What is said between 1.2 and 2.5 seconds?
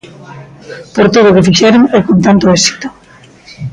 o que fixeron, e con tanto